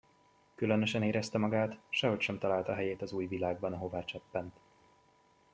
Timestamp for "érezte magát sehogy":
1.03-2.21